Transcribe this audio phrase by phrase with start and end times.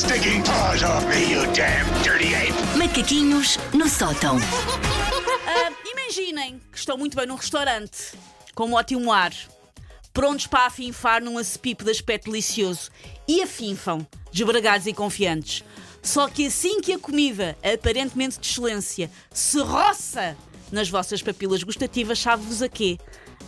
[0.00, 2.54] stinking paws off me, you damn dirty ape!
[2.78, 4.38] Macaquinhos no sótão.
[5.46, 8.14] Ah, imaginem que estão muito bem num restaurante,
[8.54, 9.30] com um ótimo ar,
[10.10, 12.90] prontos para afinfar num acepipo de aspecto delicioso
[13.28, 15.62] e afinfam, desbragados e confiantes.
[16.02, 20.34] Só que assim que a comida, aparentemente de excelência, se roça
[20.72, 22.96] nas vossas papilas gustativas, sabe-vos a quê?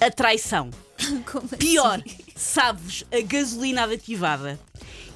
[0.00, 0.68] A traição.
[1.30, 1.56] Como assim?
[1.58, 2.02] Pior,
[2.34, 4.58] sabe-vos a gasolina aditivada.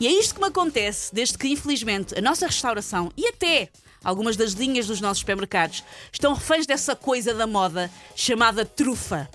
[0.01, 3.69] E é isto que me acontece desde que, infelizmente, a nossa restauração e até
[4.03, 9.29] algumas das linhas dos nossos supermercados estão reféns dessa coisa da moda chamada trufa.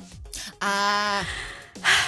[0.59, 1.25] Ah,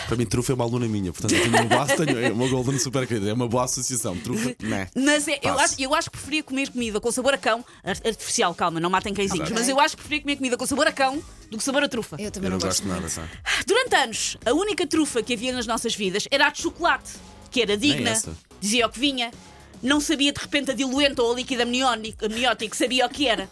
[0.08, 2.78] Para mim, trufa é uma aluna minha, portanto, eu tenho uma boa, tenho uma Golden
[2.78, 4.18] Super querida, é uma boa associação.
[4.18, 4.90] Trufa, né?
[4.96, 7.98] Mas é- eu, acho, eu acho que preferia comer comida com sabor a cão, ar-
[8.06, 9.56] artificial, calma, não matem cãezinhos, Ok.
[9.58, 11.88] mas eu acho que preferia comer comida com sabor a cão do que sabor a
[11.90, 12.18] trufa.
[12.20, 13.30] eu também Eu não não gosto de nada, sabe?
[13.66, 17.12] Durante anos, a única trufa que havia nas nossas vidas era a de chocolate,
[17.52, 18.14] que era digna,
[18.60, 19.32] dizia o que vinha,
[19.84, 23.50] não sabia de repente a diluente ou a líquido amniónico, amniótico, sabia o que era.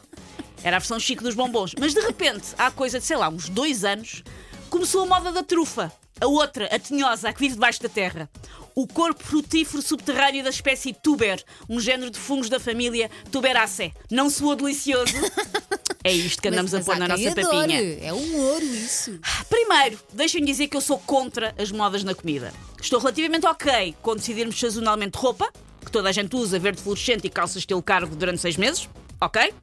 [0.64, 1.74] Era a versão chique dos bombons.
[1.80, 4.24] Mas de repente, há coisa de, sei lá, uns dois anos,
[4.70, 5.92] começou a moda da trufa.
[6.22, 8.30] A outra, a tinhosa, a que vive debaixo da terra.
[8.76, 13.94] O corpo frutífero subterrâneo da espécie tuber, um género de fungos da família Tuberaceae.
[14.12, 15.14] Não soou delicioso?
[16.04, 17.98] É isto que andamos Mas- a pôr mas na nossa papinha.
[18.02, 19.20] É um ouro isso.
[19.50, 22.54] Primeiro, deixem-me dizer que eu sou contra as modas na comida.
[22.82, 25.52] Estou relativamente ok quando decidirmos sazonalmente roupa,
[25.84, 28.88] que toda a gente usa, verde fluorescente e calça estilo cargo durante seis meses,
[29.20, 29.54] ok?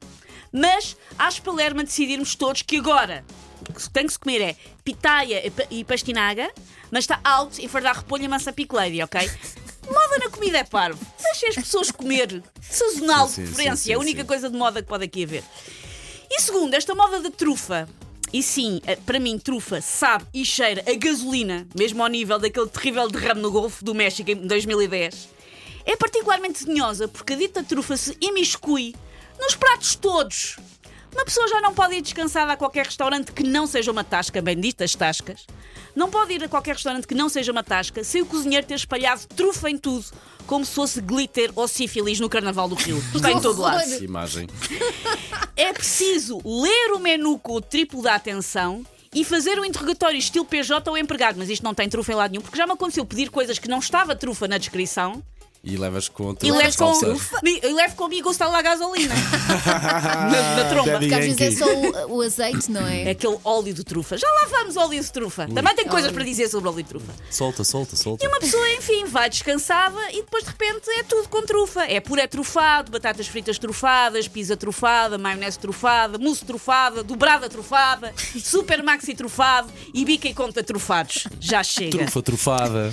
[0.51, 3.25] Mas acho palerma decidirmos todos que agora
[3.69, 6.51] o que tem que se comer é pitaia e pa- e pastinaga,
[6.91, 9.19] mas está alto em fardar repolho e massa picoleira, ok?
[9.89, 10.99] Moda na comida é parvo.
[11.21, 12.43] Deixem as pessoas comer.
[12.61, 13.83] Sazonal Sim, de sim, preferência.
[13.85, 14.27] sim, é a única sim.
[14.27, 15.43] coisa de moda que pode aqui haver.
[16.37, 17.89] E segundo, esta moda da trufa.
[18.31, 22.67] E sim, eh, para mim, trufa sabe e cheira a gasolina, mesmo ao nível daquele
[22.67, 25.29] terrível derrame no Golfo do México em 2010.
[25.83, 28.93] É particularmente tinhosa porque a dita trufa se imiscui
[29.39, 30.57] nos pratos todos.
[31.11, 34.39] Uma pessoa já não pode ir descansada a qualquer restaurante que não seja uma tasca,
[34.39, 35.47] benditas tascas.
[35.97, 38.75] Não pode ir a qualquer restaurante que não seja uma tasca sem o cozinheiro ter
[38.75, 40.05] espalhado trufa em tudo,
[40.45, 43.03] como se fosse glitter ou sífilis no Carnaval do Rio.
[43.15, 44.03] Está em todo lado.
[44.03, 44.47] imagem.
[45.57, 50.45] É preciso ler o menu com o triplo da atenção e fazer o interrogatório estilo
[50.45, 51.37] PJ ou empregado.
[51.39, 53.67] Mas isto não tem trufa em lado nenhum, porque já me aconteceu pedir coisas que
[53.67, 55.23] não estava trufa na descrição
[55.69, 59.13] E levas com e trufa levo, com, e levo comigo o estalo à gasolina.
[59.65, 60.91] na, na tromba.
[60.99, 63.09] Porque às vezes é só o, o azeite, não É é?
[63.11, 64.17] aquele óleo de trufa.
[64.17, 65.45] Já lá vamos óleo de trufa.
[65.53, 67.13] Também tenho coisas para dizer sobre óleo de trufa.
[67.29, 68.23] Solta, solta, solta.
[68.23, 71.83] E uma pessoa, enfim, vai descansada e depois de repente é tudo com trufa.
[71.83, 78.81] É puré trufado, batatas fritas trufadas, pizza trufada, maionese trufada, mousse trufada, dobrada trufada, super
[78.81, 81.27] maxi trufado e bica e conta trufados.
[81.41, 81.97] Já chega.
[81.97, 82.89] Trufa trufada.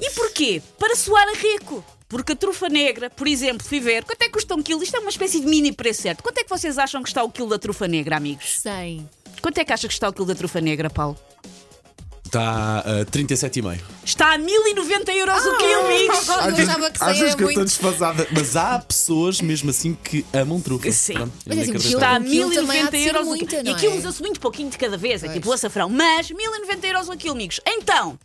[0.00, 0.60] E porquê?
[0.78, 1.84] Para soar a rico.
[2.08, 4.82] Porque a trufa negra, por exemplo, fui ver, quanto é que custa um quilo?
[4.82, 6.22] Isto é uma espécie de mini preço certo.
[6.22, 8.60] Quanto é que vocês acham que está o quilo da trufa negra, amigos?
[8.60, 9.08] 100.
[9.42, 11.16] Quanto é que achas que está o quilo da trufa negra, Paulo?
[12.26, 13.80] Está a 37,5.
[14.04, 16.26] Está a 1090 euros o quilo, amigos!
[16.28, 17.64] Eu achava que 100 Às vezes era que eu estou muito.
[17.64, 18.26] desfasada.
[18.32, 20.90] Mas há pessoas mesmo assim que amam trufa.
[20.90, 21.14] Sim.
[21.14, 21.98] Pronto, Mas é assim, inacreditável.
[21.98, 23.60] Está a Um quilo também há 1090 de ser euros o quilo.
[23.60, 23.96] E não aquilo é?
[23.98, 25.36] usa-se muito pouquinho de cada vez, é Pois.
[25.38, 25.88] tipo o açafrão.
[25.88, 27.60] Mas 1090 euros o quilo, amigos.
[27.66, 28.18] Então,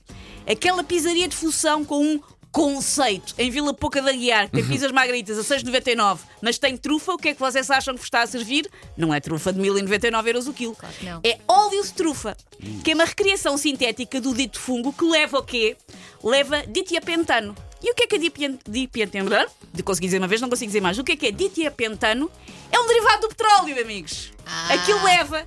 [0.48, 2.20] aquela pizzaria de função com um
[2.52, 7.14] conceito em Vila Pouca da Guiar, que tem pizzas margaritas a 6,99, mas tem trufa,
[7.14, 8.70] o que é que vocês acham que vos está a servir?
[8.98, 10.76] Não é trufa de 1099 euros o quilo.
[10.76, 11.22] Claro que não.
[11.24, 12.36] É óleo de trufa,
[12.84, 15.78] que é uma recriação sintética do dito fungo que leva o quê?
[16.24, 17.56] Leva ditiapentano.
[17.82, 19.50] E o que é que é ditiapentano?
[19.74, 20.98] De consegui dizer uma vez, não consigo dizer mais.
[20.98, 22.30] O que é que é ditiapentano?
[22.72, 24.34] É um derivado do petróleo, amigos.
[24.46, 24.74] Ah.
[24.74, 25.46] Aquilo leva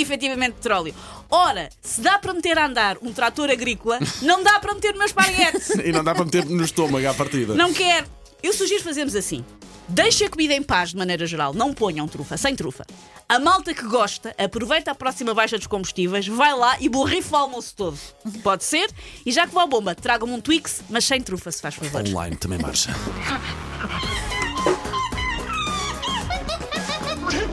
[0.00, 0.94] efetivamente petróleo.
[1.30, 4.98] Ora, se dá para meter a andar um trator agrícola, não dá para meter no
[4.98, 5.74] meu esparguete.
[5.84, 7.54] E não dá para meter no estômago à partida.
[7.54, 8.06] Não quero.
[8.42, 9.44] Eu sugiro fazermos assim.
[9.88, 11.52] Deixem a comida em paz, de maneira geral.
[11.52, 12.86] Não ponham trufa, sem trufa.
[13.28, 17.40] A malta que gosta, aproveita a próxima baixa dos combustíveis, vai lá e borrifa o
[17.40, 17.98] almoço todo.
[18.42, 18.90] Pode ser?
[19.26, 22.00] E já que vou à bomba, tragam-me um Twix, mas sem trufa, se faz favor.
[22.00, 22.94] Online também marcha.